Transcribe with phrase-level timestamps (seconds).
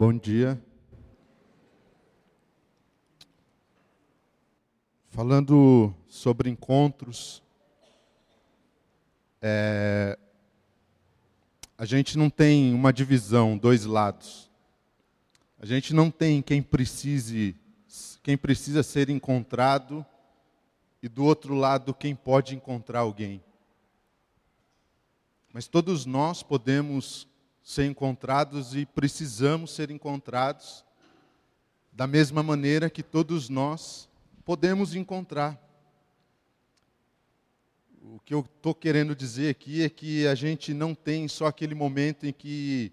[0.00, 0.56] Bom dia.
[5.08, 7.42] Falando sobre encontros,
[9.42, 10.16] é,
[11.76, 14.48] a gente não tem uma divisão, dois lados.
[15.58, 17.56] A gente não tem quem precise,
[18.22, 20.06] quem precisa ser encontrado
[21.02, 23.42] e do outro lado quem pode encontrar alguém.
[25.52, 27.26] Mas todos nós podemos
[27.68, 30.82] ser encontrados e precisamos ser encontrados
[31.92, 34.08] da mesma maneira que todos nós
[34.42, 35.62] podemos encontrar.
[38.00, 41.74] O que eu estou querendo dizer aqui é que a gente não tem só aquele
[41.74, 42.90] momento em que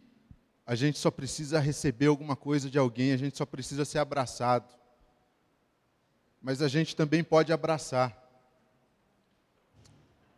[0.67, 4.75] a gente só precisa receber alguma coisa de alguém, a gente só precisa ser abraçado.
[6.41, 8.13] Mas a gente também pode abraçar.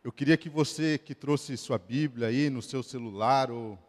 [0.03, 3.86] Eu queria que você que trouxe sua Bíblia aí no seu celular ou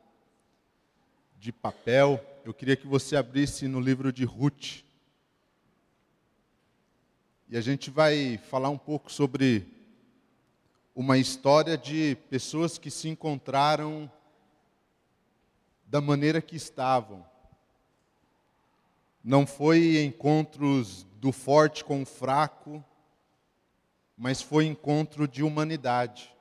[1.38, 4.82] de papel, eu queria que você abrisse no livro de Ruth.
[7.48, 9.64] E a gente vai falar um pouco sobre
[10.96, 14.10] uma história de pessoas que se encontraram
[15.86, 17.24] da maneira que estavam.
[19.22, 22.84] Não foi encontros do forte com o fraco,
[24.16, 26.34] mas foi encontro de humanidade.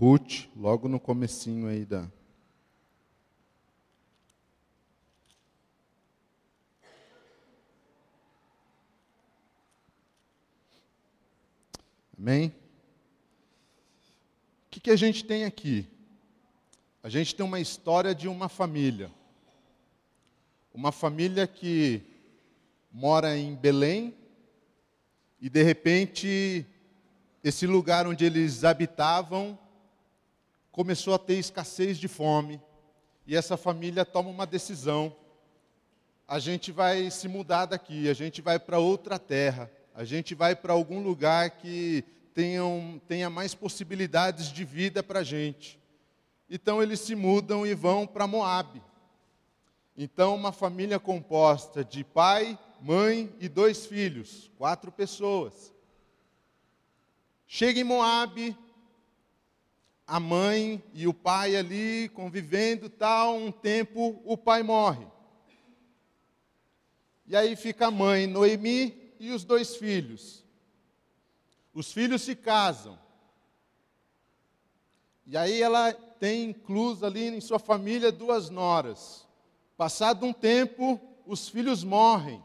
[0.00, 2.08] Ruth, logo no comecinho aí da,
[12.16, 12.48] Amém?
[14.66, 15.88] O que, que a gente tem aqui?
[17.02, 19.10] A gente tem uma história de uma família.
[20.72, 22.02] Uma família que
[22.92, 24.14] mora em Belém
[25.40, 26.64] e, de repente,
[27.42, 29.58] esse lugar onde eles habitavam
[30.78, 32.62] começou a ter escassez de fome.
[33.26, 35.12] E essa família toma uma decisão.
[36.28, 39.68] A gente vai se mudar daqui, a gente vai para outra terra
[39.98, 45.24] a gente vai para algum lugar que tenham, tenha mais possibilidades de vida para a
[45.24, 45.76] gente.
[46.48, 48.80] Então eles se mudam e vão para Moab.
[49.96, 55.74] Então, uma família composta de pai, mãe e dois filhos, quatro pessoas.
[57.44, 58.56] Chega em Moab,
[60.08, 65.06] a mãe e o pai ali convivendo, tal, um tempo o pai morre.
[67.26, 70.42] E aí fica a mãe Noemi e os dois filhos.
[71.74, 72.98] Os filhos se casam.
[75.26, 79.26] E aí ela tem incluso ali em sua família duas noras.
[79.76, 82.42] Passado um tempo, os filhos morrem.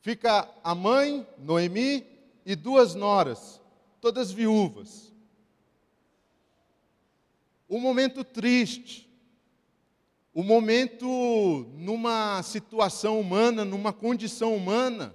[0.00, 2.04] Fica a mãe, Noemi,
[2.44, 3.60] e duas noras,
[4.00, 5.12] todas viúvas.
[7.68, 9.08] Um momento triste.
[10.34, 15.14] Um momento numa situação humana, numa condição humana,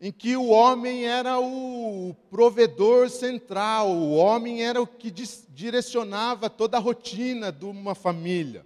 [0.00, 6.76] em que o homem era o provedor central, o homem era o que direcionava toda
[6.76, 8.64] a rotina de uma família.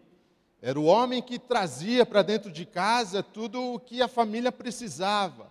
[0.63, 5.51] Era o homem que trazia para dentro de casa tudo o que a família precisava.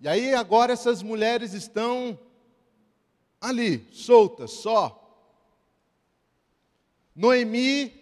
[0.00, 2.18] E aí agora essas mulheres estão
[3.40, 4.94] ali, soltas, só.
[7.14, 7.92] Noemi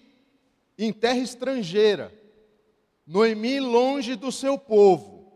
[0.78, 2.12] em terra estrangeira.
[3.06, 5.32] Noemi longe do seu povo.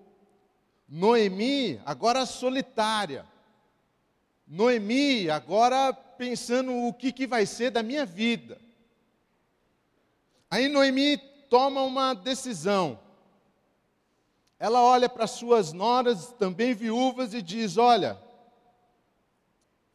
[0.89, 3.25] Noemi agora solitária.
[4.47, 8.61] Noemi agora pensando o que, que vai ser da minha vida.
[10.51, 11.17] Aí Noemi
[11.49, 12.99] toma uma decisão.
[14.59, 18.21] Ela olha para suas noras, também viúvas, e diz: Olha,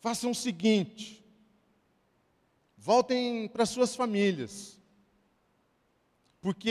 [0.06, 1.26] façam o seguinte,
[2.78, 4.75] voltem para suas famílias
[6.46, 6.69] porque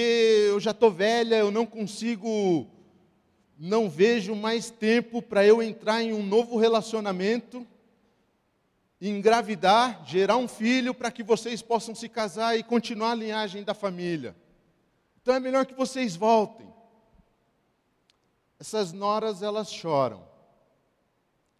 [0.50, 2.64] eu já estou velha, eu não consigo,
[3.58, 7.66] não vejo mais tempo para eu entrar em um novo relacionamento,
[9.00, 13.74] engravidar, gerar um filho para que vocês possam se casar e continuar a linhagem da
[13.74, 14.36] família.
[15.20, 16.72] Então é melhor que vocês voltem.
[18.60, 20.24] Essas noras, elas choram,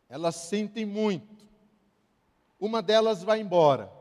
[0.09, 1.35] elas sentem muito.
[2.65, 3.93] Uma delas vai embora,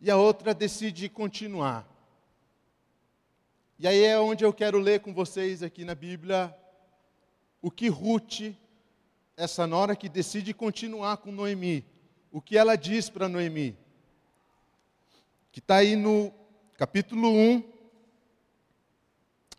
[0.00, 1.86] e a outra decide continuar.
[3.78, 6.56] E aí é onde eu quero ler com vocês aqui na Bíblia
[7.60, 8.54] o que Ruth,
[9.36, 11.84] essa nora que decide continuar com Noemi,
[12.32, 13.76] o que ela diz para Noemi.
[15.52, 16.32] Que está aí no
[16.78, 17.62] capítulo 1,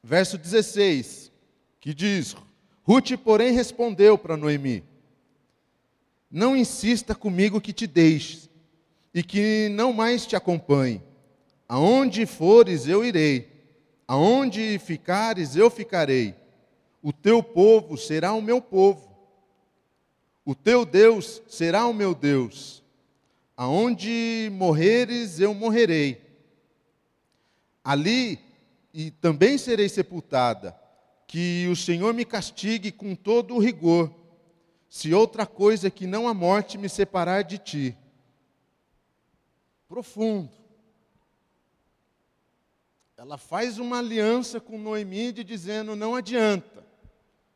[0.03, 1.31] verso 16,
[1.79, 2.35] que diz:
[2.81, 4.88] Ruth, porém, respondeu para Noemi:
[6.31, 8.49] Não insista comigo que te deixes
[9.13, 11.01] e que não mais te acompanhe.
[11.67, 13.47] Aonde fores, eu irei.
[14.07, 16.35] Aonde ficares, eu ficarei.
[17.01, 19.09] O teu povo será o meu povo.
[20.43, 22.83] O teu Deus será o meu Deus.
[23.55, 26.21] Aonde morreres, eu morrerei.
[27.83, 28.39] Ali
[28.93, 30.75] e também serei sepultada.
[31.27, 34.11] Que o Senhor me castigue com todo o rigor,
[34.89, 37.97] se outra coisa que não a morte me separar de ti.
[39.87, 40.49] Profundo.
[43.15, 46.85] Ela faz uma aliança com Noemi dizendo: não adianta.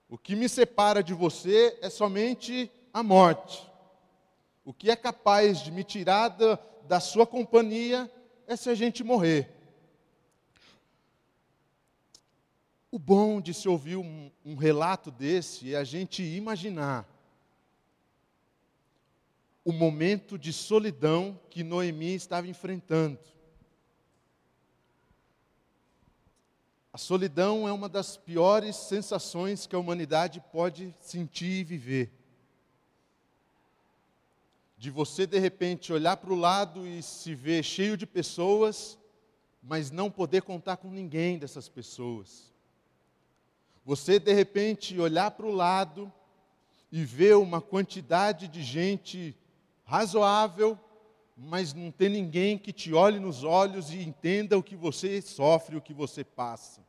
[0.08, 3.68] O que me separa de você é somente a morte.
[4.64, 8.12] O que é capaz de me tirar da, da sua companhia
[8.46, 9.50] é se a gente morrer.
[12.92, 17.13] O bom de se ouvir um, um relato desse é a gente imaginar
[19.66, 23.20] o momento de solidão que Noemi estava enfrentando.
[26.92, 32.12] A solidão é uma das piores sensações que a humanidade pode sentir e viver.
[34.78, 39.00] De você, de repente, olhar para o lado e se ver cheio de pessoas,
[39.64, 42.52] mas não poder contar com ninguém dessas pessoas.
[43.86, 46.12] Você, de repente, olhar para o lado
[46.92, 49.36] e ver uma quantidade de gente
[49.84, 50.80] razoável,
[51.36, 55.76] mas não ter ninguém que te olhe nos olhos e entenda o que você sofre,
[55.76, 56.82] o que você passa.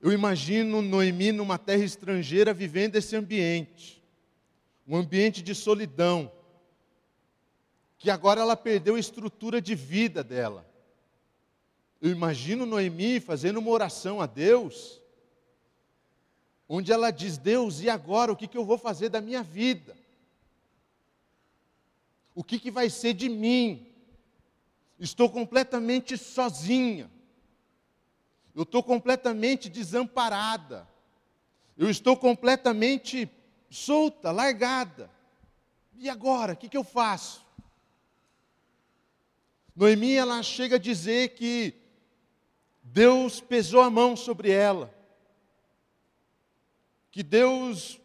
[0.00, 4.02] Eu imagino Noemi numa terra estrangeira vivendo esse ambiente,
[4.86, 6.30] um ambiente de solidão,
[7.98, 10.68] que agora ela perdeu a estrutura de vida dela.
[12.02, 15.00] Eu imagino Noemi fazendo uma oração a Deus,
[16.68, 19.96] onde ela diz: Deus, e agora o que, que eu vou fazer da minha vida?
[22.34, 23.86] O que, que vai ser de mim?
[24.98, 27.10] Estou completamente sozinha.
[28.54, 30.88] Eu estou completamente desamparada.
[31.76, 33.28] Eu estou completamente
[33.68, 35.10] solta, largada.
[35.96, 37.44] E agora, o que, que eu faço?
[39.74, 41.74] Noemi, ela chega a dizer que
[42.82, 44.94] Deus pesou a mão sobre ela.
[47.14, 48.00] Que Deus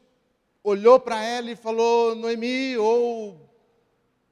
[0.63, 3.49] olhou para ela e falou: Noemi, ou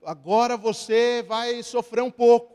[0.06, 2.54] agora você vai sofrer um pouco.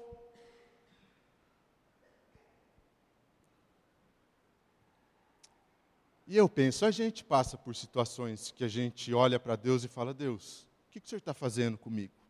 [6.29, 9.89] E eu penso, a gente passa por situações que a gente olha para Deus e
[9.89, 12.22] fala: Deus, o que, que o Senhor está fazendo comigo?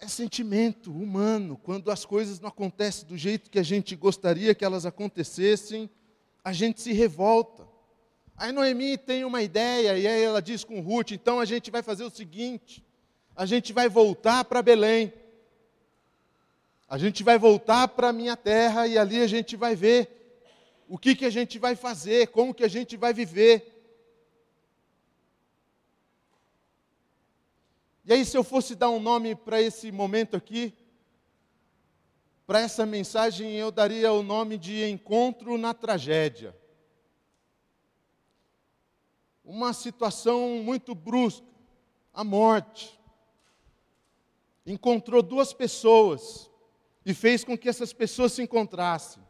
[0.00, 1.56] É sentimento humano.
[1.56, 5.90] Quando as coisas não acontecem do jeito que a gente gostaria que elas acontecessem,
[6.44, 7.66] a gente se revolta.
[8.36, 11.82] Aí Noemi tem uma ideia, e aí ela diz com Ruth: então a gente vai
[11.82, 12.84] fazer o seguinte:
[13.34, 15.12] a gente vai voltar para Belém.
[16.88, 20.08] A gente vai voltar para a minha terra e ali a gente vai ver
[20.88, 23.77] o que, que a gente vai fazer, como que a gente vai viver.
[28.08, 30.72] E aí, se eu fosse dar um nome para esse momento aqui,
[32.46, 36.56] para essa mensagem, eu daria o nome de Encontro na Tragédia.
[39.44, 41.46] Uma situação muito brusca,
[42.14, 42.98] a morte.
[44.64, 46.50] Encontrou duas pessoas
[47.04, 49.22] e fez com que essas pessoas se encontrassem.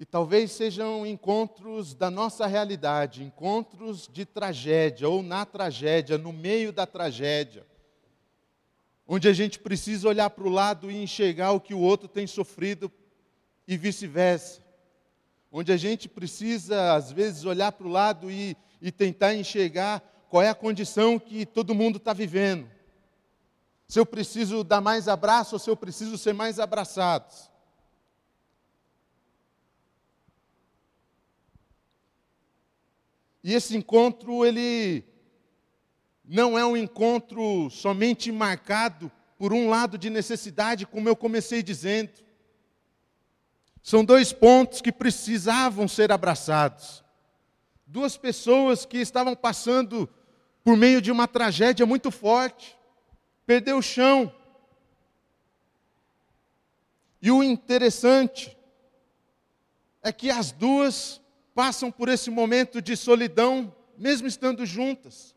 [0.00, 6.72] E talvez sejam encontros da nossa realidade, encontros de tragédia, ou na tragédia, no meio
[6.72, 7.66] da tragédia,
[9.06, 12.26] onde a gente precisa olhar para o lado e enxergar o que o outro tem
[12.26, 12.90] sofrido
[13.68, 14.62] e vice-versa.
[15.52, 20.42] Onde a gente precisa, às vezes, olhar para o lado e, e tentar enxergar qual
[20.42, 22.66] é a condição que todo mundo está vivendo.
[23.86, 27.50] Se eu preciso dar mais abraço ou se eu preciso ser mais abraçado.
[33.42, 35.04] E esse encontro, ele
[36.24, 42.12] não é um encontro somente marcado por um lado de necessidade, como eu comecei dizendo.
[43.82, 47.02] São dois pontos que precisavam ser abraçados.
[47.86, 50.08] Duas pessoas que estavam passando
[50.62, 52.76] por meio de uma tragédia muito forte,
[53.46, 54.32] perdeu o chão.
[57.22, 58.56] E o interessante
[60.02, 61.19] é que as duas
[61.54, 65.34] passam por esse momento de solidão, mesmo estando juntas.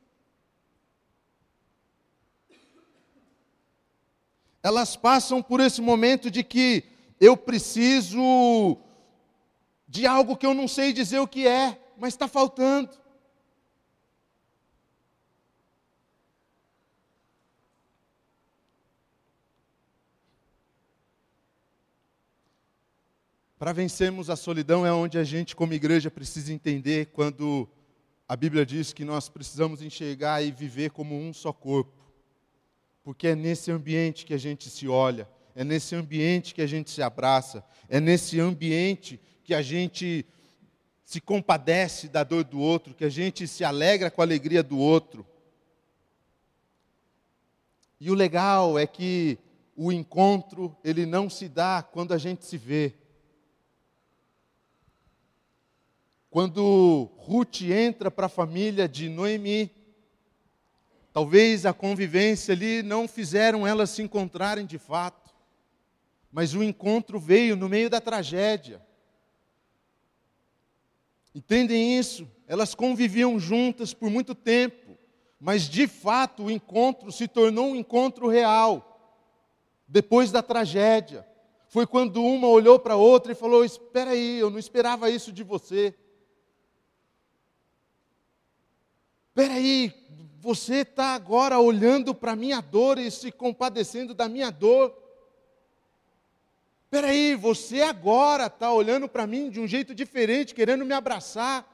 [4.61, 6.85] Elas passam por esse momento de que
[7.19, 8.77] eu preciso
[9.87, 13.02] de algo que eu não sei dizer o que é, mas está faltando.
[23.63, 27.65] Para vencermos a solidão é onde a gente, como igreja, precisa entender quando
[28.27, 31.93] a Bíblia diz que nós precisamos enxergar e viver como um só corpo.
[33.05, 36.91] Porque é nesse ambiente que a gente se olha, é nesse ambiente que a gente
[36.91, 40.25] se abraça, é nesse ambiente que a gente
[41.05, 44.77] se compadece da dor do outro, que a gente se alegra com a alegria do
[44.77, 45.25] outro.
[47.97, 49.39] E o legal é que
[49.73, 52.95] o encontro, ele não se dá quando a gente se vê.
[56.33, 59.69] Quando Ruth entra para a família de Noemi,
[61.13, 65.31] talvez a convivência ali não fizeram elas se encontrarem de fato,
[66.31, 68.81] mas o encontro veio no meio da tragédia.
[71.35, 72.27] Entendem isso?
[72.47, 74.97] Elas conviviam juntas por muito tempo,
[75.39, 79.23] mas de fato o encontro se tornou um encontro real,
[79.87, 81.27] depois da tragédia.
[81.67, 85.31] Foi quando uma olhou para a outra e falou: Espera aí, eu não esperava isso
[85.31, 85.95] de você.
[89.35, 89.91] Espera aí,
[90.39, 94.95] você está agora olhando para a minha dor e se compadecendo da minha dor.
[96.83, 101.67] Espera aí, você agora está olhando para mim de um jeito diferente, querendo me abraçar.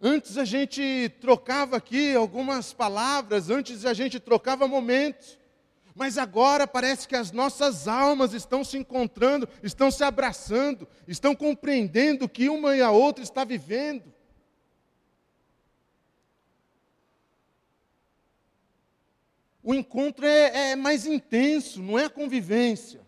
[0.00, 5.36] Antes a gente trocava aqui algumas palavras, antes a gente trocava momentos,
[5.92, 12.26] mas agora parece que as nossas almas estão se encontrando, estão se abraçando, estão compreendendo
[12.26, 14.21] o que uma e a outra está vivendo.
[19.62, 23.00] O encontro é, é mais intenso, não é a convivência.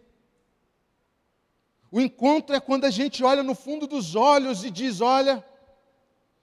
[1.91, 5.45] O encontro é quando a gente olha no fundo dos olhos e diz: Olha,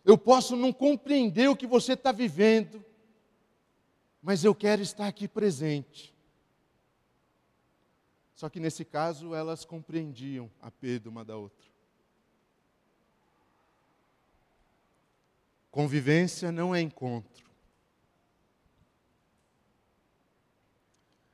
[0.03, 2.83] eu posso não compreender o que você está vivendo,
[4.21, 6.15] mas eu quero estar aqui presente.
[8.33, 11.69] Só que nesse caso elas compreendiam a perda uma da outra.
[15.69, 17.50] Convivência não é encontro.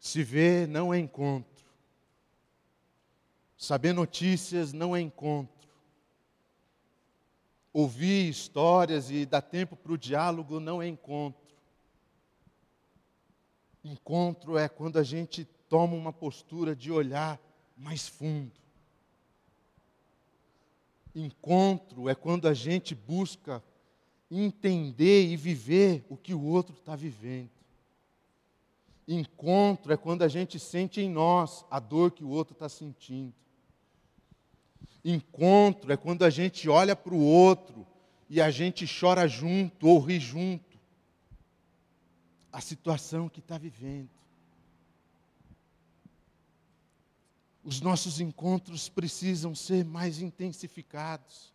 [0.08, 1.66] Se ver não é encontro.
[3.58, 5.68] Saber notícias não é encontro.
[7.74, 11.54] Ouvir histórias e dar tempo para o diálogo não é encontro.
[13.84, 17.38] Encontro é quando a gente toma uma postura de olhar
[17.76, 18.54] mais fundo.
[21.14, 23.62] Encontro é quando a gente busca
[24.32, 27.57] entender e viver o que o outro está vivendo.
[29.08, 33.34] Encontro é quando a gente sente em nós a dor que o outro está sentindo.
[35.04, 37.88] Encontro é quando a gente olha para o outro
[38.30, 40.78] e a gente chora junto ou ri junto.
[42.52, 44.10] A situação que está vivendo.
[47.64, 51.54] Os nossos encontros precisam ser mais intensificados.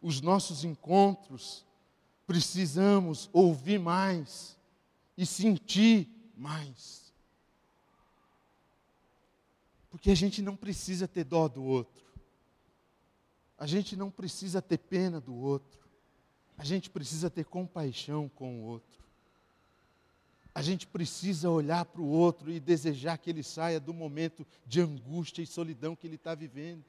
[0.00, 1.66] Os nossos encontros
[2.26, 4.59] precisamos ouvir mais
[5.20, 7.12] e sentir mais.
[9.90, 12.02] Porque a gente não precisa ter dó do outro.
[13.58, 15.78] A gente não precisa ter pena do outro.
[16.56, 18.98] A gente precisa ter compaixão com o outro.
[20.54, 24.80] A gente precisa olhar para o outro e desejar que ele saia do momento de
[24.80, 26.82] angústia e solidão que ele está vivendo.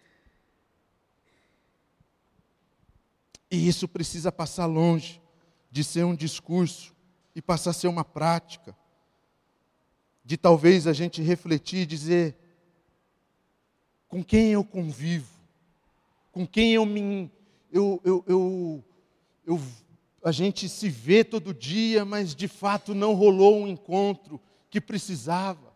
[3.51, 5.21] E isso precisa passar longe
[5.69, 6.95] de ser um discurso
[7.35, 8.75] e passar a ser uma prática.
[10.23, 12.35] De talvez a gente refletir e dizer:
[14.07, 15.31] com quem eu convivo?
[16.31, 17.31] Com quem eu me.
[17.71, 18.83] Eu, eu, eu,
[19.45, 19.61] eu,
[20.23, 25.71] a gente se vê todo dia, mas de fato não rolou um encontro que precisava.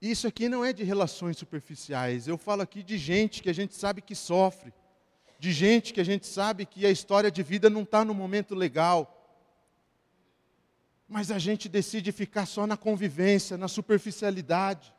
[0.00, 3.74] Isso aqui não é de relações superficiais, eu falo aqui de gente que a gente
[3.74, 4.72] sabe que sofre
[5.38, 8.54] de gente que a gente sabe que a história de vida não está no momento
[8.54, 9.10] legal.
[11.08, 14.92] Mas a gente decide ficar só na convivência, na superficialidade.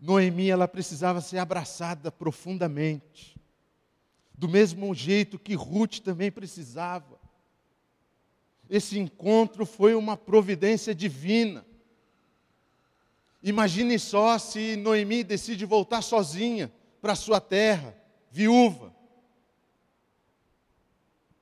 [0.00, 3.36] Noemi, ela precisava ser abraçada profundamente.
[4.34, 7.18] Do mesmo jeito que Ruth também precisava.
[8.70, 11.64] Esse encontro foi uma providência divina.
[13.42, 17.94] Imagine só se Noemi decide voltar sozinha para sua terra,
[18.30, 18.94] viúva.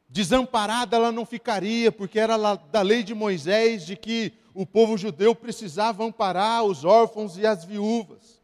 [0.09, 5.35] Desamparada ela não ficaria, porque era da lei de Moisés de que o povo judeu
[5.35, 8.43] precisava amparar os órfãos e as viúvas.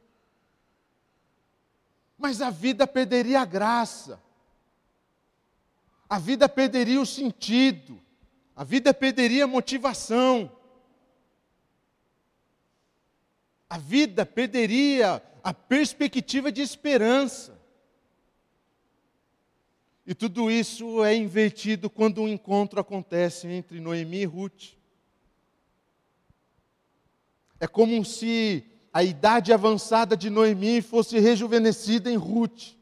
[2.19, 4.23] Mas a vida perderia a graça,
[6.09, 8.01] a vida perderia o sentido,
[8.55, 10.51] a vida perderia a motivação,
[13.73, 17.59] a vida perderia a perspectiva de esperança.
[20.07, 24.75] E tudo isso é invertido quando um encontro acontece entre Noemi e Ruth.
[27.59, 28.62] É como se
[28.93, 32.75] a idade avançada de Noemi fosse rejuvenescida em Ruth,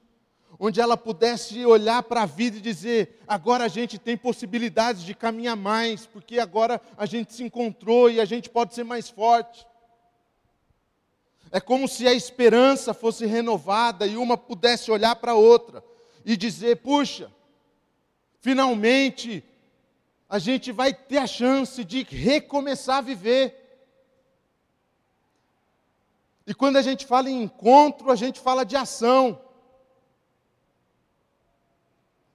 [0.58, 5.14] onde ela pudesse olhar para a vida e dizer: agora a gente tem possibilidades de
[5.14, 9.69] caminhar mais, porque agora a gente se encontrou e a gente pode ser mais forte.
[11.52, 15.82] É como se a esperança fosse renovada e uma pudesse olhar para a outra
[16.24, 17.30] e dizer: puxa,
[18.40, 19.44] finalmente
[20.28, 23.56] a gente vai ter a chance de recomeçar a viver.
[26.46, 29.40] E quando a gente fala em encontro, a gente fala de ação.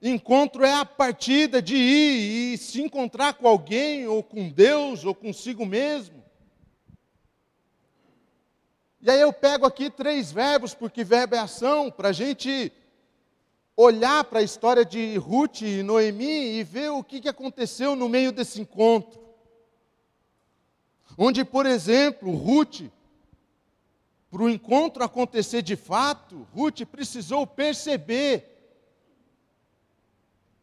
[0.01, 5.15] Encontro é a partida de ir e se encontrar com alguém, ou com Deus, ou
[5.15, 6.14] consigo mesmo.
[9.05, 12.73] E aí eu pego aqui três verbos, porque verbo é ação, para a gente
[13.77, 18.09] olhar para a história de Ruth e Noemi e ver o que, que aconteceu no
[18.09, 19.21] meio desse encontro.
[21.15, 22.81] Onde, por exemplo, Ruth,
[24.31, 28.57] para o encontro acontecer de fato, Ruth precisou perceber,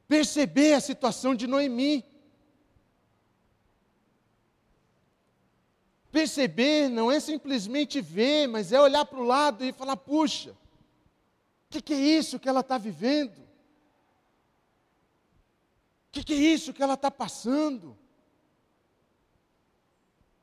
[0.09, 2.05] perceber a situação de Noemi.
[6.13, 10.55] Perceber não é simplesmente ver, mas é olhar para o lado e falar: puxa,
[11.73, 13.39] que, que é isso que ela está vivendo?
[13.39, 13.43] O
[16.13, 17.97] que, que é isso que ela está passando?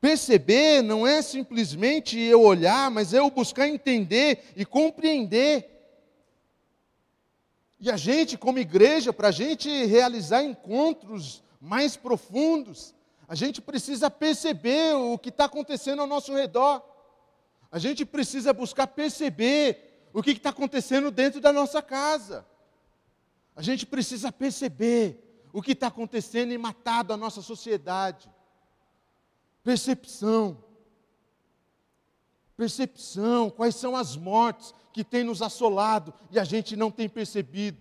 [0.01, 5.69] Perceber não é simplesmente eu olhar, mas é eu buscar entender e compreender.
[7.79, 12.95] E a gente, como igreja, para a gente realizar encontros mais profundos,
[13.29, 16.83] a gente precisa perceber o que está acontecendo ao nosso redor.
[17.71, 22.43] A gente precisa buscar perceber o que está acontecendo dentro da nossa casa.
[23.55, 28.27] A gente precisa perceber o que está acontecendo e matado a nossa sociedade.
[29.63, 30.63] Percepção.
[32.57, 37.77] Percepção, quais são as mortes que têm nos assolado e a gente não tem percebido.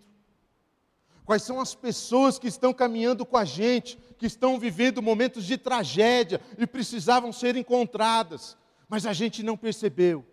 [1.28, 5.58] Quais são as pessoas que estão caminhando com a gente, que estão vivendo momentos de
[5.58, 8.56] tragédia e precisavam ser encontradas,
[8.88, 10.24] mas a gente não percebeu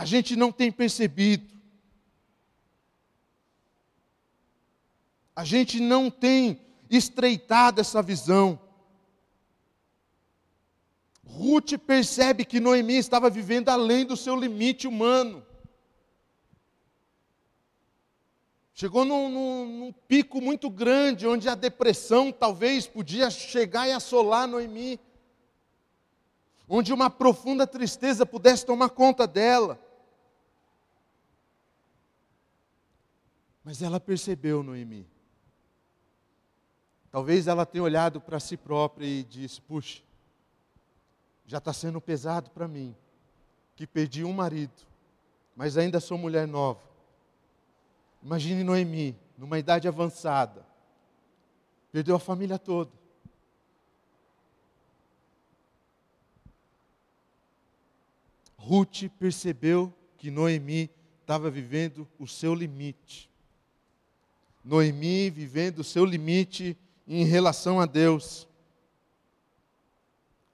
[0.00, 1.60] a gente não tem percebido.
[5.36, 6.58] A gente não tem
[6.88, 8.58] estreitado essa visão.
[11.22, 15.46] Ruth percebe que Noemi estava vivendo além do seu limite humano.
[18.80, 24.48] Chegou num, num, num, pico muito grande, onde a depressão talvez podia chegar e assolar
[24.48, 24.98] Noemi,
[26.66, 29.78] onde uma profunda tristeza pudesse tomar conta dela.
[33.62, 35.06] Mas ela percebeu Noemi.
[37.10, 40.00] Talvez ela tenha olhado para si própria e disse: Puxa,
[41.44, 42.96] já está sendo pesado para mim,
[43.76, 44.86] que perdi um marido,
[45.54, 46.89] mas ainda sou mulher nova.
[48.22, 50.66] Imagine Noemi, numa idade avançada,
[51.90, 52.90] perdeu a família toda.
[58.58, 60.90] Ruth percebeu que Noemi
[61.22, 63.30] estava vivendo o seu limite.
[64.62, 66.76] Noemi vivendo o seu limite
[67.08, 68.46] em relação a Deus.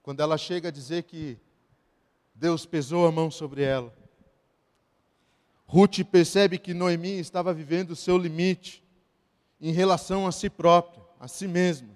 [0.01, 1.37] Quando ela chega a dizer que
[2.33, 3.96] Deus pesou a mão sobre ela.
[5.67, 8.81] Ruth percebe que Noemi estava vivendo o seu limite
[9.59, 11.89] em relação a si própria, a si mesma.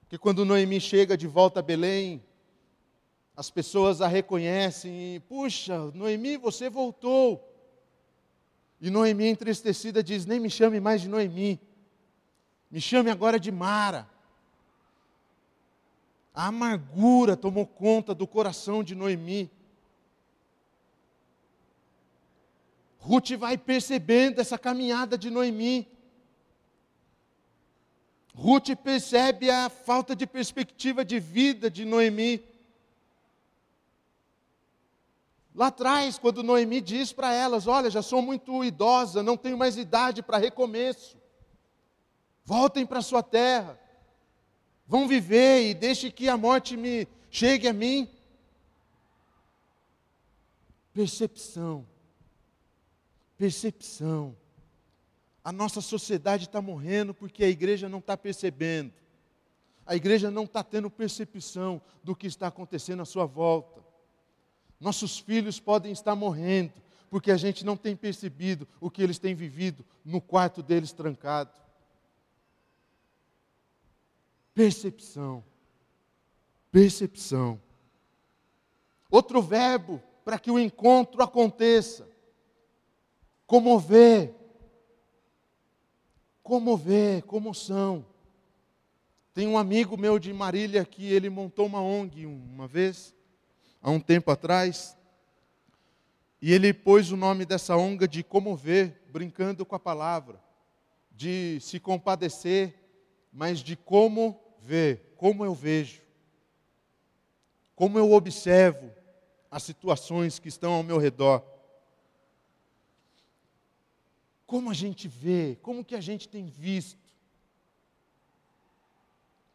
[0.00, 2.22] Porque quando Noemi chega de volta a Belém,
[3.36, 7.48] as pessoas a reconhecem e, puxa, Noemi, você voltou.
[8.80, 11.60] E Noemi, entristecida, diz: Nem me chame mais de Noemi,
[12.70, 14.08] me chame agora de Mara.
[16.32, 19.50] A amargura tomou conta do coração de Noemi.
[23.02, 25.88] Ruth vai percebendo essa caminhada de Noemi.
[28.32, 32.40] Ruth percebe a falta de perspectiva de vida de Noemi.
[35.52, 39.76] Lá atrás, quando Noemi diz para elas: Olha, já sou muito idosa, não tenho mais
[39.76, 41.18] idade para recomeço.
[42.44, 43.78] Voltem para sua terra.
[44.86, 48.08] Vão viver e deixe que a morte me chegue a mim.
[50.94, 51.91] Percepção.
[53.42, 54.36] Percepção.
[55.42, 58.92] A nossa sociedade está morrendo porque a igreja não está percebendo.
[59.84, 63.82] A igreja não está tendo percepção do que está acontecendo à sua volta.
[64.78, 66.72] Nossos filhos podem estar morrendo
[67.10, 71.50] porque a gente não tem percebido o que eles têm vivido no quarto deles trancado.
[74.54, 75.42] Percepção.
[76.70, 77.60] Percepção.
[79.10, 82.11] Outro verbo para que o encontro aconteça.
[83.52, 84.34] Comover.
[86.42, 88.06] Comover, comoção.
[89.34, 93.14] Tem um amigo meu de Marília que ele montou uma ONG uma vez,
[93.82, 94.96] há um tempo atrás,
[96.40, 100.42] e ele pôs o nome dessa ONG de comover, brincando com a palavra,
[101.10, 102.74] de se compadecer,
[103.30, 106.00] mas de como ver, como eu vejo,
[107.76, 108.90] como eu observo
[109.50, 111.51] as situações que estão ao meu redor.
[114.52, 117.00] Como a gente vê, como que a gente tem visto.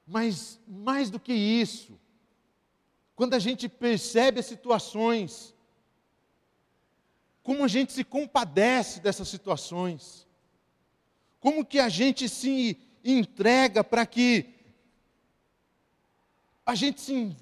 [0.07, 1.99] Mas mais do que isso,
[3.15, 5.53] quando a gente percebe as situações,
[7.43, 10.25] como a gente se compadece dessas situações,
[11.39, 14.51] como que a gente se entrega para que
[16.65, 17.37] a gente se,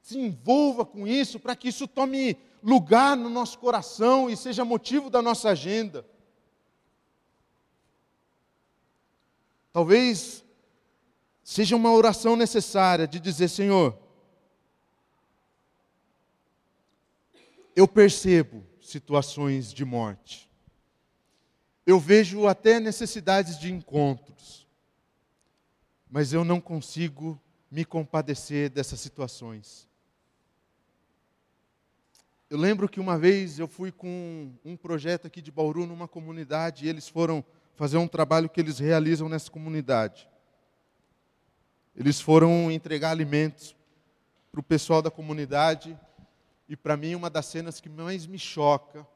[0.00, 5.10] se envolva com isso, para que isso tome lugar no nosso coração e seja motivo
[5.10, 6.13] da nossa agenda.
[9.74, 10.44] Talvez
[11.42, 13.98] seja uma oração necessária de dizer: Senhor,
[17.74, 20.48] eu percebo situações de morte,
[21.84, 24.64] eu vejo até necessidades de encontros,
[26.08, 29.88] mas eu não consigo me compadecer dessas situações.
[32.48, 36.86] Eu lembro que uma vez eu fui com um projeto aqui de Bauru numa comunidade
[36.86, 40.28] e eles foram fazer um trabalho que eles realizam nessa comunidade.
[41.96, 43.74] Eles foram entregar alimentos
[44.50, 45.98] para o pessoal da comunidade
[46.68, 49.06] e para mim uma das cenas que mais me choca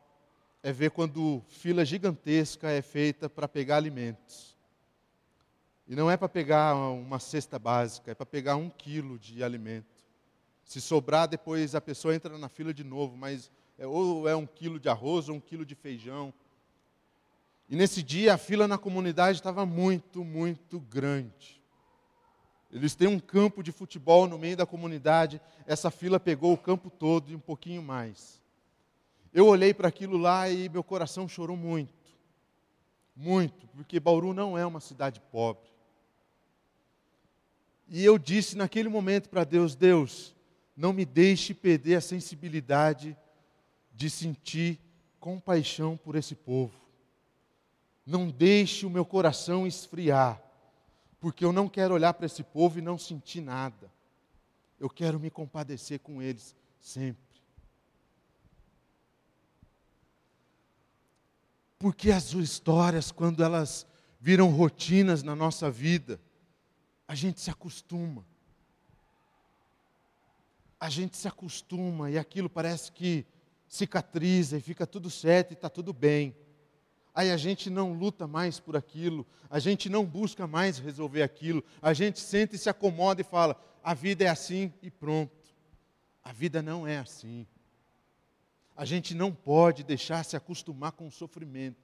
[0.62, 4.56] é ver quando fila gigantesca é feita para pegar alimentos.
[5.86, 10.04] E não é para pegar uma cesta básica, é para pegar um quilo de alimento.
[10.64, 14.46] Se sobrar, depois a pessoa entra na fila de novo, mas é, ou é um
[14.46, 16.34] quilo de arroz ou um quilo de feijão.
[17.68, 21.60] E nesse dia a fila na comunidade estava muito, muito grande.
[22.70, 26.90] Eles têm um campo de futebol no meio da comunidade, essa fila pegou o campo
[26.90, 28.42] todo e um pouquinho mais.
[29.32, 31.94] Eu olhei para aquilo lá e meu coração chorou muito.
[33.14, 35.68] Muito, porque Bauru não é uma cidade pobre.
[37.88, 40.36] E eu disse naquele momento para Deus: Deus,
[40.76, 43.16] não me deixe perder a sensibilidade
[43.92, 44.78] de sentir
[45.18, 46.87] compaixão por esse povo.
[48.08, 50.42] Não deixe o meu coração esfriar,
[51.20, 53.92] porque eu não quero olhar para esse povo e não sentir nada.
[54.80, 57.20] Eu quero me compadecer com eles sempre.
[61.78, 63.86] Porque as histórias, quando elas
[64.18, 66.18] viram rotinas na nossa vida,
[67.06, 68.24] a gente se acostuma.
[70.80, 73.26] A gente se acostuma e aquilo parece que
[73.66, 76.34] cicatriza e fica tudo certo e está tudo bem.
[77.18, 81.64] Aí a gente não luta mais por aquilo, a gente não busca mais resolver aquilo,
[81.82, 85.32] a gente senta e se acomoda e fala: a vida é assim e pronto.
[86.22, 87.44] A vida não é assim.
[88.76, 91.82] A gente não pode deixar se acostumar com o sofrimento.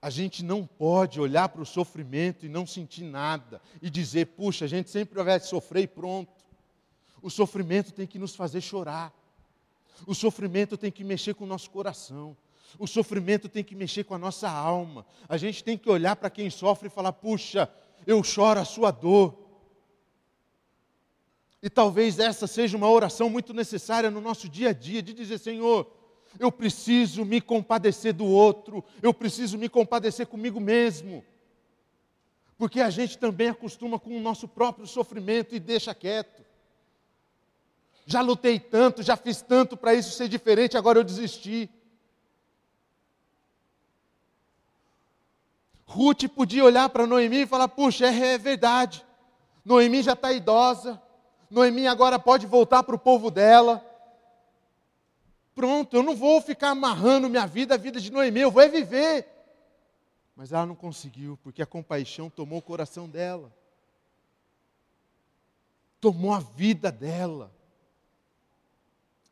[0.00, 4.64] A gente não pode olhar para o sofrimento e não sentir nada e dizer, puxa,
[4.64, 6.32] a gente sempre vai sofrer e pronto.
[7.20, 9.12] O sofrimento tem que nos fazer chorar.
[10.06, 12.34] O sofrimento tem que mexer com o nosso coração.
[12.78, 15.06] O sofrimento tem que mexer com a nossa alma.
[15.28, 17.70] A gente tem que olhar para quem sofre e falar: puxa,
[18.06, 19.34] eu choro a sua dor.
[21.62, 25.38] E talvez essa seja uma oração muito necessária no nosso dia a dia, de dizer:
[25.38, 25.90] Senhor,
[26.38, 31.24] eu preciso me compadecer do outro, eu preciso me compadecer comigo mesmo.
[32.58, 36.44] Porque a gente também acostuma com o nosso próprio sofrimento e deixa quieto.
[38.06, 41.68] Já lutei tanto, já fiz tanto para isso ser diferente, agora eu desisti.
[45.86, 49.04] Ruth podia olhar para Noemi e falar: puxa, é, é verdade.
[49.64, 51.00] Noemi já está idosa.
[51.50, 53.84] Noemi agora pode voltar para o povo dela.
[55.54, 58.68] Pronto, eu não vou ficar amarrando minha vida à vida de Noemi, eu vou é
[58.68, 59.26] viver.
[60.36, 63.50] Mas ela não conseguiu, porque a compaixão tomou o coração dela,
[65.98, 67.50] tomou a vida dela.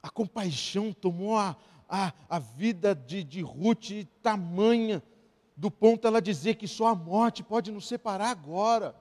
[0.03, 1.55] A compaixão tomou a,
[1.87, 3.91] a, a vida de, de Ruth
[4.23, 5.03] tamanha,
[5.57, 8.95] do ponto ela dizer que só a morte pode nos separar agora.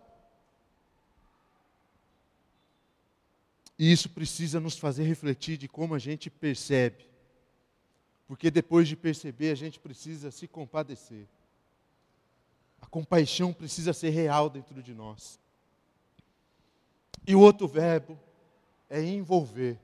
[3.78, 7.06] E isso precisa nos fazer refletir de como a gente percebe.
[8.28, 11.28] Porque depois de perceber, a gente precisa se compadecer.
[12.82, 15.40] A compaixão precisa ser real dentro de nós.
[17.26, 18.20] E o outro verbo
[18.90, 19.80] é envolver.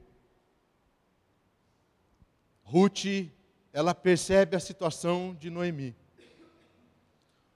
[2.63, 3.27] Ruth,
[3.73, 5.95] ela percebe a situação de Noemi.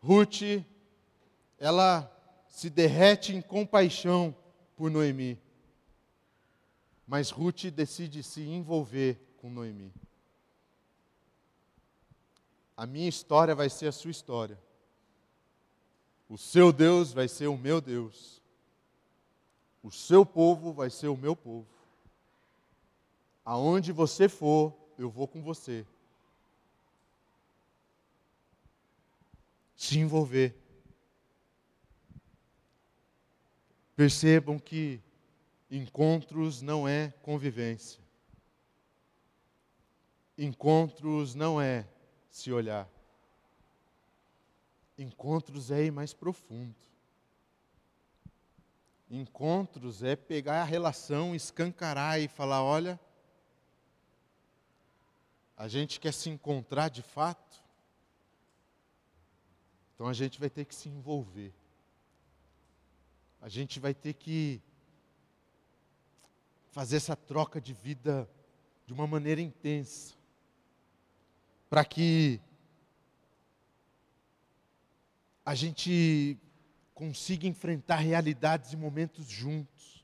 [0.03, 0.65] Ruth,
[1.57, 2.11] ela
[2.49, 4.35] se derrete em compaixão
[4.75, 5.39] por Noemi.
[7.07, 9.93] Mas Ruth decide se envolver com Noemi.
[12.75, 14.59] A minha história vai ser a sua história.
[16.27, 18.41] O seu Deus vai ser o meu Deus.
[19.81, 21.67] O seu povo vai ser o meu povo.
[23.45, 25.85] Aonde você for, eu vou com você.
[29.83, 30.55] Se envolver.
[33.97, 35.01] Percebam que
[35.69, 38.01] encontros não é convivência.
[40.37, 41.85] Encontros não é
[42.29, 42.89] se olhar.
[44.97, 46.77] Encontros é ir mais profundo.
[49.11, 52.97] Encontros é pegar a relação, escancarar e falar: olha,
[55.57, 57.62] a gente quer se encontrar de fato,
[59.93, 61.53] então a gente vai ter que se envolver.
[63.41, 64.61] A gente vai ter que
[66.71, 68.27] fazer essa troca de vida
[68.85, 70.15] de uma maneira intensa,
[71.69, 72.41] para que
[75.45, 76.37] a gente
[76.93, 80.03] consiga enfrentar realidades e momentos juntos,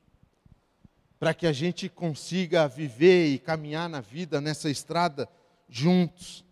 [1.18, 5.28] para que a gente consiga viver e caminhar na vida nessa estrada
[5.68, 6.44] juntos.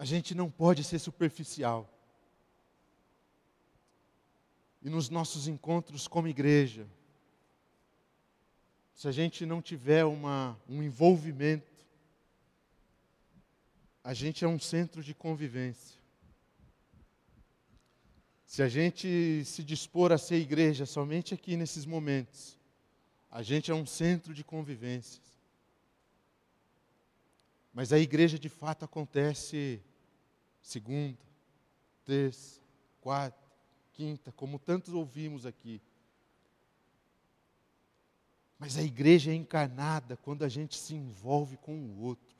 [0.00, 1.86] A gente não pode ser superficial.
[4.80, 6.86] E nos nossos encontros como igreja,
[8.94, 11.84] se a gente não tiver uma, um envolvimento,
[14.02, 16.00] a gente é um centro de convivência.
[18.46, 22.56] Se a gente se dispor a ser igreja somente aqui nesses momentos,
[23.30, 25.20] a gente é um centro de convivências.
[27.70, 29.82] Mas a igreja de fato acontece
[30.62, 31.18] segunda,
[32.04, 32.60] terça,
[33.00, 33.38] quarta,
[33.92, 35.80] quinta, como tantos ouvimos aqui.
[38.58, 42.36] Mas a igreja é encarnada quando a gente se envolve com o outro.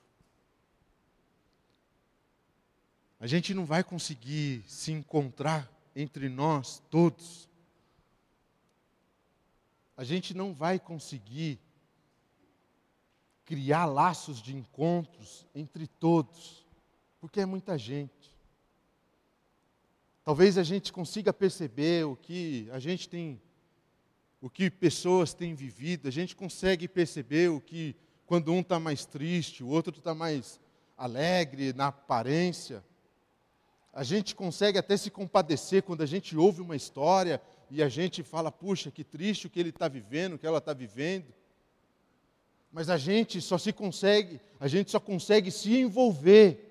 [3.18, 7.48] A gente não vai conseguir se encontrar entre nós todos.
[9.96, 11.61] A gente não vai conseguir
[13.44, 16.60] criar laços de encontros entre todos,
[17.20, 18.35] porque é muita gente.
[20.24, 23.40] Talvez a gente consiga perceber o que a gente tem,
[24.40, 27.94] o que pessoas têm vivido, a gente consegue perceber o que,
[28.26, 30.59] quando um está mais triste, o outro está mais
[30.96, 32.83] alegre na aparência.
[33.92, 38.22] A gente consegue até se compadecer quando a gente ouve uma história e a gente
[38.22, 41.26] fala, puxa, que triste o que ele está vivendo, o que ela está vivendo.
[42.72, 46.69] Mas a gente só se consegue, a gente só consegue se envolver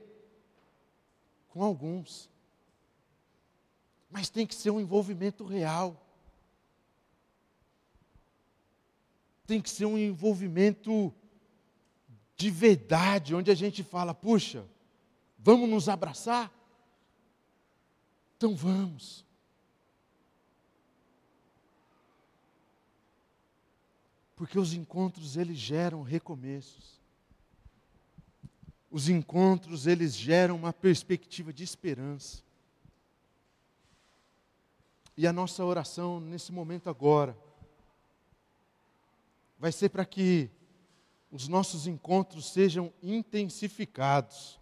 [1.60, 2.30] com alguns.
[4.10, 6.02] Mas tem que ser um envolvimento real.
[9.46, 11.14] Tem que ser um envolvimento
[12.38, 14.66] de verdade, onde a gente fala, puxa,
[15.38, 16.50] vamos nos abraçar?
[18.38, 19.26] Então vamos.
[24.34, 26.99] Porque os encontros eles geram recomeços.
[28.92, 32.44] Os encontros eles geram uma perspectiva de esperança.
[35.16, 37.38] E a nossa oração nesse momento agora
[39.60, 40.50] vai ser para que
[41.32, 44.60] os nossos encontros sejam intensificados.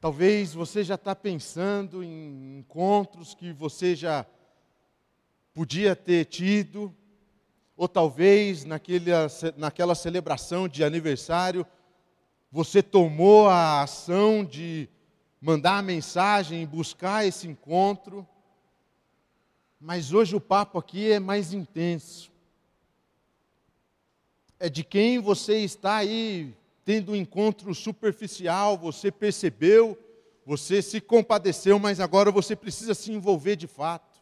[0.00, 4.26] Talvez você já está pensando em encontros que você já
[5.54, 6.94] podia ter tido,
[7.76, 9.10] ou talvez naquele,
[9.56, 11.66] naquela celebração de aniversário,
[12.50, 14.88] você tomou a ação de
[15.40, 18.26] mandar a mensagem, buscar esse encontro.
[19.78, 22.32] Mas hoje o papo aqui é mais intenso.
[24.58, 29.98] É de quem você está aí tendo um encontro superficial, você percebeu,
[30.46, 34.15] você se compadeceu, mas agora você precisa se envolver de fato.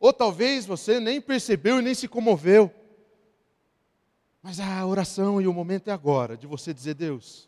[0.00, 2.74] Ou talvez você nem percebeu e nem se comoveu.
[4.42, 7.44] Mas a oração e o momento é agora, de você dizer: Deus,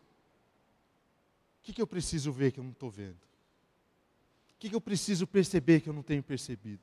[1.58, 3.16] o que, que eu preciso ver que eu não estou vendo?
[3.16, 6.82] O que, que eu preciso perceber que eu não tenho percebido?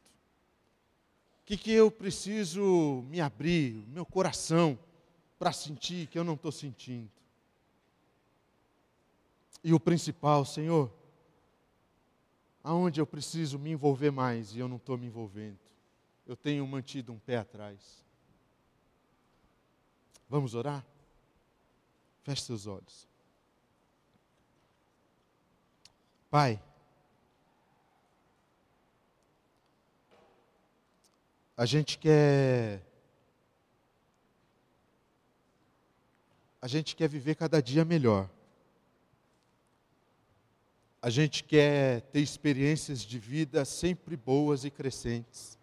[1.44, 4.78] O que, que eu preciso me abrir, meu coração,
[5.38, 7.10] para sentir que eu não estou sentindo?
[9.64, 10.92] E o principal, Senhor,
[12.70, 15.58] aonde eu preciso me envolver mais e eu não estou me envolvendo.
[16.24, 18.06] Eu tenho mantido um pé atrás.
[20.30, 20.86] Vamos orar?
[22.22, 23.08] Feche seus olhos.
[26.30, 26.62] Pai,
[31.58, 32.86] a gente quer.
[36.62, 38.30] A gente quer viver cada dia melhor
[41.02, 45.58] a gente quer ter experiências de vida sempre boas e crescentes.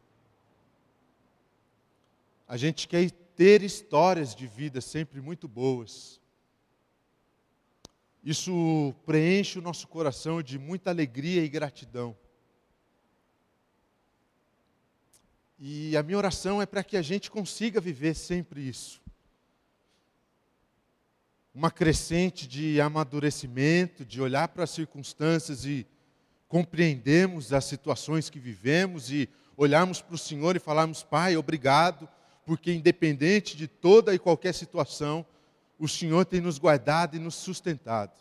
[2.49, 6.21] A gente quer ter histórias de vida sempre muito boas.
[8.25, 12.17] Isso preenche o nosso coração de muita alegria e gratidão.
[15.59, 19.06] E a minha oração é para que a gente consiga viver sempre isso
[21.57, 25.87] uma crescente de amadurecimento, de olhar para as circunstâncias e
[26.47, 32.07] compreendermos as situações que vivemos e olharmos para o Senhor e falarmos, Pai, obrigado,
[32.45, 35.25] porque independente de toda e qualquer situação,
[35.79, 38.21] o Senhor tem nos guardado e nos sustentado.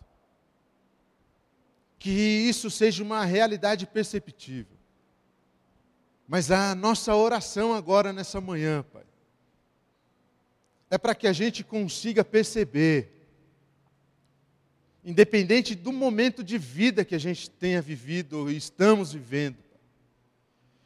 [1.99, 4.77] Que isso seja uma realidade perceptível.
[6.25, 9.03] Mas a nossa oração agora nessa manhã, Pai,
[10.89, 13.11] é para que a gente consiga perceber
[15.05, 19.57] independente do momento de vida que a gente tenha vivido e estamos vivendo,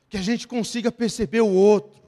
[0.10, 2.02] que a gente consiga perceber o outro,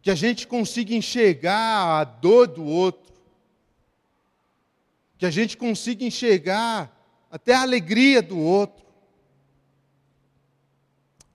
[0.00, 3.12] que a gente consiga enxergar a dor do outro,
[5.18, 6.90] que a gente consiga enxergar
[7.30, 8.82] até a alegria do outro.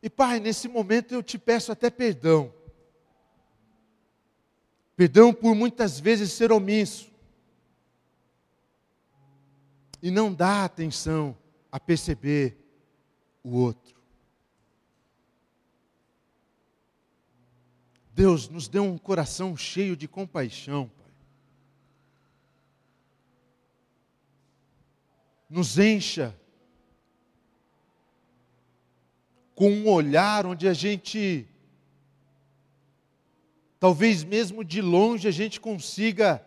[0.02, 2.52] E Pai, nesse momento eu te peço até perdão.
[4.96, 7.17] Perdão por muitas vezes ser omisso
[10.08, 11.38] e não dá atenção
[11.70, 12.58] a perceber
[13.44, 13.94] o outro.
[18.14, 21.12] Deus nos deu um coração cheio de compaixão, Pai.
[25.50, 26.34] Nos encha
[29.54, 31.46] com um olhar onde a gente,
[33.78, 36.47] talvez mesmo de longe, a gente consiga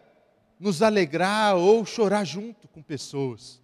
[0.61, 3.59] nos alegrar ou chorar junto com pessoas.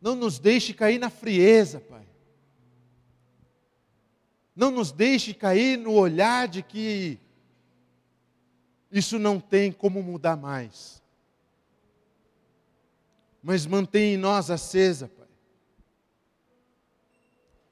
[0.00, 2.06] Não nos deixe cair na frieza, Pai.
[4.56, 7.18] Não nos deixe cair no olhar de que
[8.90, 11.02] isso não tem como mudar mais.
[13.42, 15.28] Mas mantém em nós acesa, Pai.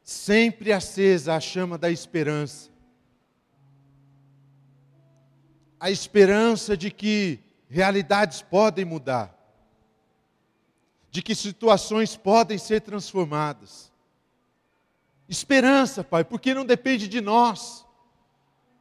[0.02, 2.70] Sempre acesa a chama da esperança
[5.80, 7.40] a esperança de que
[7.70, 9.34] realidades podem mudar,
[11.10, 13.90] de que situações podem ser transformadas.
[15.26, 17.86] Esperança, Pai, porque não depende de nós,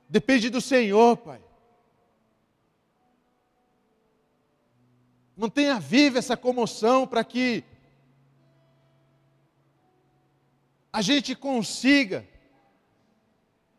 [0.10, 1.42] depende do Senhor, Pai.
[5.38, 7.64] Mantenha viva essa comoção para que
[10.92, 12.28] a gente consiga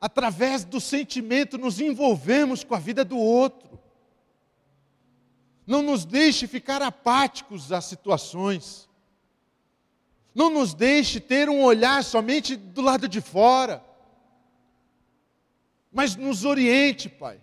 [0.00, 3.78] através do sentimento, nos envolvemos com a vida do outro.
[5.66, 8.88] Não nos deixe ficar apáticos às situações.
[10.34, 13.84] Não nos deixe ter um olhar somente do lado de fora.
[15.92, 17.40] Mas nos oriente, Pai.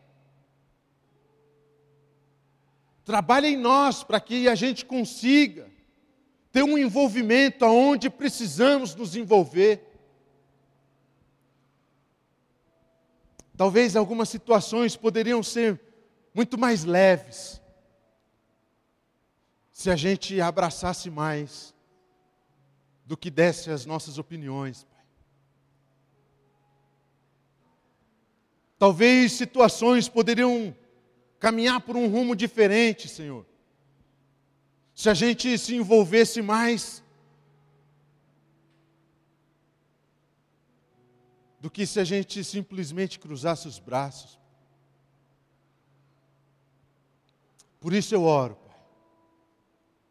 [3.05, 5.69] Trabalhe em nós para que a gente consiga
[6.51, 9.86] ter um envolvimento aonde precisamos nos envolver.
[13.57, 15.81] Talvez algumas situações poderiam ser
[16.31, 17.59] muito mais leves
[19.71, 21.73] se a gente abraçasse mais
[23.03, 24.85] do que desse as nossas opiniões.
[28.77, 30.75] Talvez situações poderiam
[31.39, 33.43] caminhar por um rumo diferente, Senhor.
[34.93, 37.03] Se a gente se envolvesse mais
[41.67, 44.39] do que se a gente simplesmente cruzasse os braços.
[47.77, 48.79] Por isso eu oro, Pai.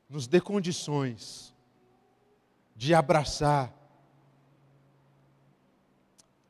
[0.06, 1.54] Nos dê condições
[2.76, 3.74] de abraçar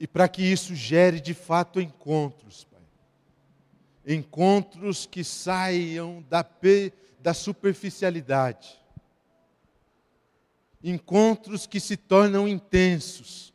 [0.00, 2.82] e para que isso gere de fato encontros, Pai.
[4.08, 6.44] Encontros que saiam da,
[7.20, 8.76] da superficialidade.
[10.82, 13.54] Encontros que se tornam intensos.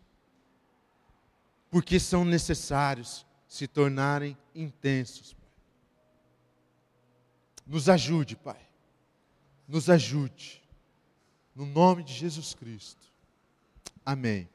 [1.71, 5.33] Porque são necessários se tornarem intensos.
[5.33, 5.49] Pai.
[7.65, 8.61] Nos ajude, Pai.
[9.67, 10.61] Nos ajude.
[11.55, 13.11] No nome de Jesus Cristo.
[14.05, 14.49] Amém.